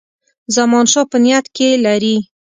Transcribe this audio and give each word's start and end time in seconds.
زمانشاه 0.55 1.05
په 1.11 1.17
نیت 1.23 1.45
کې 1.55 1.69
لري. 1.85 2.17